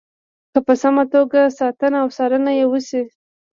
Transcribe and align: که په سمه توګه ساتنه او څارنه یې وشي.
که 0.51 0.59
په 0.67 0.73
سمه 0.81 1.03
توګه 1.13 1.41
ساتنه 1.59 1.97
او 2.03 2.07
څارنه 2.17 2.51
یې 2.59 2.65
وشي. 2.69 3.01